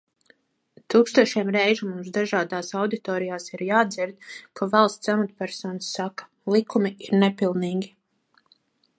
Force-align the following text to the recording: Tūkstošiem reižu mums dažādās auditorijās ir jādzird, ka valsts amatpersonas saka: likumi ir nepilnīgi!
Tūkstošiem 0.93 1.49
reižu 1.55 1.89
mums 1.89 2.07
dažādās 2.15 2.71
auditorijās 2.79 3.45
ir 3.53 3.63
jādzird, 3.67 4.25
ka 4.61 4.69
valsts 4.71 5.11
amatpersonas 5.15 5.91
saka: 5.97 6.27
likumi 6.55 6.93
ir 7.09 7.15
nepilnīgi! 7.25 7.93